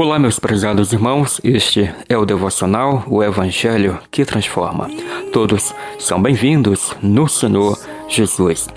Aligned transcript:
Olá, 0.00 0.16
meus 0.16 0.38
prezados 0.38 0.92
irmãos, 0.92 1.40
este 1.42 1.92
é 2.08 2.16
o 2.16 2.24
devocional, 2.24 3.02
o 3.08 3.20
Evangelho 3.20 3.98
que 4.12 4.24
transforma. 4.24 4.88
Todos 5.32 5.74
são 5.98 6.22
bem-vindos 6.22 6.94
no 7.02 7.26
Senhor 7.26 7.76
Jesus. 8.08 8.68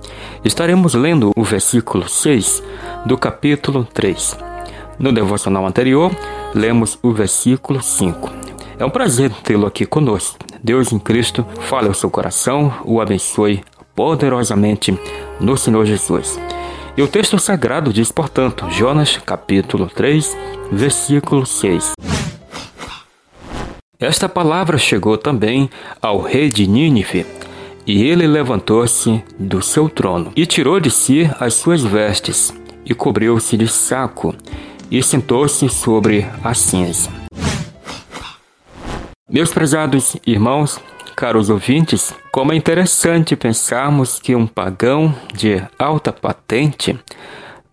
Estaremos 0.44 0.96
lendo 0.96 1.32
o 1.38 1.44
versículo 1.44 2.10
6 2.10 2.64
do 3.06 3.20
capítulo 3.20 3.88
3. 3.94 4.36
No 4.98 5.14
devocional 5.14 5.64
anterior, 5.68 6.12
lemos 6.56 6.98
o 7.04 7.12
versículo 7.12 7.84
5. 7.84 8.32
É 8.80 8.84
um 8.84 8.90
prazer 8.90 9.30
tê-lo 9.44 9.68
aqui 9.68 9.86
conosco. 9.86 10.40
Deus 10.64 10.92
em 10.92 10.98
Cristo 10.98 11.46
fale 11.70 11.88
ao 11.88 11.94
seu 11.94 12.10
coração, 12.10 12.74
o 12.84 13.00
abençoe 13.00 13.64
poderosamente 13.96 15.00
no 15.40 15.56
Senhor 15.56 15.86
Jesus. 15.86 16.40
E 16.98 17.02
o 17.02 17.08
texto 17.08 17.40
sagrado 17.40 17.94
diz, 17.94 18.12
portanto, 18.12 18.70
Jonas 18.70 19.18
capítulo 19.18 19.88
3, 19.88 20.38
versículo 20.72 21.46
6. 21.46 21.94
Esta 23.98 24.28
palavra 24.28 24.78
chegou 24.78 25.18
também 25.18 25.70
ao 26.02 26.20
rei 26.20 26.50
de 26.50 26.68
Nínive, 26.68 27.26
e 27.86 28.04
ele 28.04 28.28
levantou-se 28.28 29.24
do 29.40 29.62
seu 29.62 29.88
trono, 29.88 30.34
e 30.36 30.46
tirou 30.46 30.80
de 30.80 30.92
si 30.92 31.30
as 31.40 31.54
suas 31.54 31.82
vestes, 31.82 32.54
e 32.86 32.94
cobriu-se 32.94 33.56
de 33.56 33.68
saco, 33.68 34.36
e 34.90 35.02
sentou-se 35.02 35.70
sobre 35.70 36.26
a 36.44 36.54
cinza. 36.54 37.21
Meus 39.32 39.54
prezados 39.54 40.18
irmãos, 40.28 40.78
caros 41.16 41.50
ouvintes, 41.50 42.14
como 42.34 42.52
é 42.52 42.56
interessante 42.58 43.34
pensarmos 43.34 44.20
que 44.20 44.36
um 44.36 44.46
pagão 44.46 45.16
de 45.34 45.64
alta 45.80 46.12
patente 46.12 47.00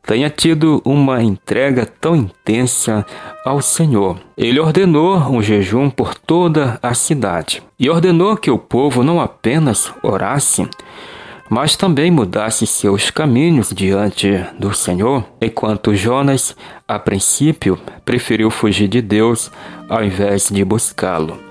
tenha 0.00 0.30
tido 0.30 0.80
uma 0.84 1.20
entrega 1.20 1.84
tão 1.84 2.14
intensa 2.14 3.04
ao 3.44 3.60
Senhor. 3.60 4.20
Ele 4.36 4.60
ordenou 4.60 5.16
um 5.16 5.42
jejum 5.42 5.90
por 5.90 6.14
toda 6.14 6.78
a 6.80 6.94
cidade 6.94 7.60
e 7.76 7.90
ordenou 7.90 8.36
que 8.36 8.52
o 8.52 8.58
povo 8.58 9.02
não 9.02 9.20
apenas 9.20 9.92
orasse, 10.00 10.64
mas 11.50 11.74
também 11.74 12.08
mudasse 12.08 12.68
seus 12.68 13.10
caminhos 13.10 13.70
diante 13.74 14.28
do 14.56 14.72
Senhor, 14.72 15.24
enquanto 15.42 15.96
Jonas, 15.96 16.54
a 16.86 17.00
princípio, 17.00 17.76
preferiu 18.04 18.48
fugir 18.48 18.86
de 18.86 19.02
Deus 19.02 19.50
ao 19.88 20.04
invés 20.04 20.50
de 20.50 20.64
buscá-lo. 20.64 21.47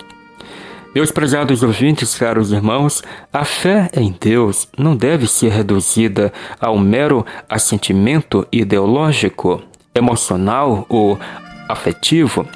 Meus 0.96 1.12
prezados 1.12 1.62
ouvintes, 1.62 2.16
caros 2.16 2.52
irmãos, 2.52 3.04
a 3.32 3.46
fé 3.46 3.90
em 3.94 4.16
Deus 4.20 4.68
não 4.78 4.96
deve 4.96 5.28
ser 5.28 5.52
reduzida 5.52 6.34
a 6.60 6.72
um 6.72 6.80
mero 6.80 7.26
assentimento 7.48 8.48
ideológico, 8.52 9.62
emocional 9.94 10.86
ou 10.90 11.20
afetivo. 11.70 12.48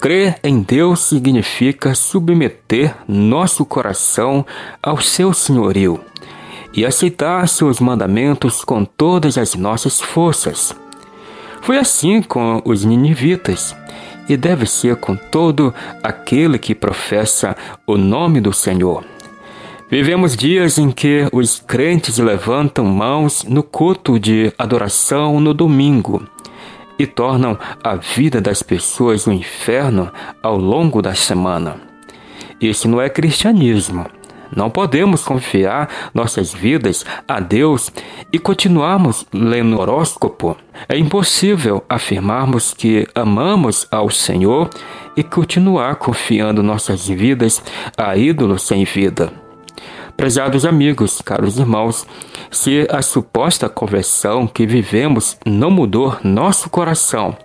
Crer 0.00 0.38
em 0.42 0.62
Deus 0.62 1.00
significa 1.00 1.94
submeter 1.94 2.94
nosso 3.08 3.64
coração 3.64 4.46
ao 4.82 5.00
seu 5.00 5.32
senhorio 5.32 6.00
e 6.72 6.86
aceitar 6.86 7.46
seus 7.48 7.80
mandamentos 7.80 8.64
com 8.64 8.84
todas 8.84 9.36
as 9.36 9.54
nossas 9.54 10.00
forças. 10.00 10.74
Foi 11.60 11.78
assim 11.78 12.22
com 12.22 12.62
os 12.64 12.84
ninivitas 12.84 13.74
e 14.30 14.36
deve 14.36 14.64
ser 14.64 14.94
com 14.94 15.16
todo 15.16 15.74
aquele 16.04 16.56
que 16.56 16.72
professa 16.72 17.56
o 17.84 17.98
nome 17.98 18.40
do 18.40 18.52
Senhor. 18.52 19.04
Vivemos 19.90 20.36
dias 20.36 20.78
em 20.78 20.92
que 20.92 21.26
os 21.32 21.58
crentes 21.58 22.16
levantam 22.18 22.84
mãos 22.84 23.42
no 23.42 23.60
culto 23.64 24.20
de 24.20 24.52
adoração 24.56 25.40
no 25.40 25.52
domingo 25.52 26.22
e 26.96 27.08
tornam 27.08 27.58
a 27.82 27.96
vida 27.96 28.40
das 28.40 28.62
pessoas 28.62 29.26
um 29.26 29.32
inferno 29.32 30.12
ao 30.40 30.56
longo 30.56 31.02
da 31.02 31.12
semana. 31.12 31.80
Isso 32.60 32.86
não 32.86 33.00
é 33.00 33.10
cristianismo. 33.10 34.06
Não 34.54 34.68
podemos 34.68 35.22
confiar 35.24 35.88
nossas 36.12 36.52
vidas 36.52 37.04
a 37.26 37.38
Deus 37.40 37.90
e 38.32 38.38
continuarmos 38.38 39.26
lendo 39.32 39.78
horóscopo. 39.78 40.56
É 40.88 40.98
impossível 40.98 41.84
afirmarmos 41.88 42.74
que 42.74 43.06
amamos 43.14 43.86
ao 43.90 44.10
Senhor 44.10 44.68
e 45.16 45.22
continuar 45.22 45.96
confiando 45.96 46.62
nossas 46.62 47.06
vidas 47.06 47.62
a 47.96 48.16
ídolos 48.16 48.62
sem 48.62 48.84
vida. 48.84 49.32
Prezados 50.16 50.66
amigos, 50.66 51.22
caros 51.22 51.58
irmãos, 51.58 52.06
se 52.50 52.86
a 52.90 53.00
suposta 53.00 53.68
conversão 53.68 54.46
que 54.46 54.66
vivemos 54.66 55.38
não 55.46 55.70
mudou 55.70 56.16
nosso 56.22 56.68
coração, 56.68 57.36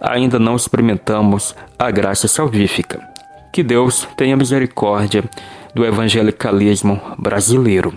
ainda 0.00 0.38
não 0.38 0.56
experimentamos 0.56 1.54
a 1.78 1.90
graça 1.90 2.28
salvífica. 2.28 3.00
Que 3.52 3.62
Deus 3.62 4.06
tenha 4.16 4.36
misericórdia 4.36 5.24
do 5.74 5.84
evangelicalismo 5.84 7.00
brasileiro. 7.18 7.94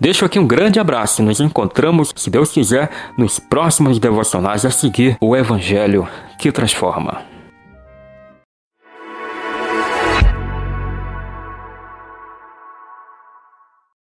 Deixo 0.00 0.24
aqui 0.24 0.38
um 0.38 0.46
grande 0.46 0.78
abraço. 0.78 1.22
Nos 1.22 1.40
encontramos, 1.40 2.12
se 2.14 2.30
Deus 2.30 2.52
quiser, 2.52 2.90
nos 3.16 3.40
próximos 3.40 3.98
devocionais 3.98 4.64
a 4.64 4.70
seguir 4.70 5.16
o 5.20 5.36
Evangelho 5.36 6.06
que 6.38 6.52
transforma. 6.52 7.37